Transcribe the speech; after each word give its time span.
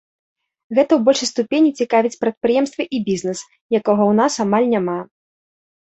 Гэта 0.77 0.85
ў 0.95 0.99
большай 1.09 1.29
ступені 1.31 1.69
цікавіць 1.83 2.19
прадпрыемствы 2.23 2.83
і 2.97 3.03
бізнес, 3.11 3.39
якога 3.79 3.99
ў 3.99 4.13
нас 4.21 4.33
амаль 4.49 4.67
няма. 4.77 4.99